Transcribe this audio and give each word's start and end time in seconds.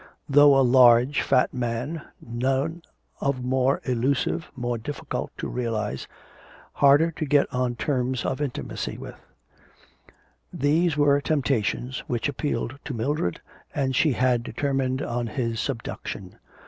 Though 0.27 0.57
a 0.59 0.65
large, 0.65 1.21
fat 1.21 1.53
man, 1.53 2.01
none 2.19 2.81
was 3.21 3.35
more 3.39 3.81
illusive, 3.83 4.49
more 4.55 4.79
difficult 4.79 5.29
to 5.37 5.47
realise, 5.47 6.07
harder 6.73 7.11
to 7.11 7.23
get 7.27 7.45
on 7.53 7.75
terms 7.75 8.25
of 8.25 8.41
intimacy 8.41 8.97
with. 8.97 9.13
These 10.51 10.97
were 10.97 11.21
temptations 11.21 11.99
which 12.07 12.27
appealed 12.27 12.79
to 12.85 12.95
Mildred 12.95 13.41
and 13.75 13.95
she 13.95 14.13
had 14.13 14.41
determined 14.41 15.03
on 15.03 15.27
his 15.27 15.59
subduction. 15.59 16.35